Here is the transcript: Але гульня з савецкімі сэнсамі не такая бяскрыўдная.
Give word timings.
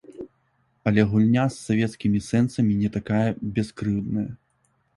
Але 0.91 1.01
гульня 1.11 1.43
з 1.49 1.57
савецкімі 1.67 2.23
сэнсамі 2.29 2.73
не 2.81 2.89
такая 2.99 3.23
бяскрыўдная. 3.59 4.29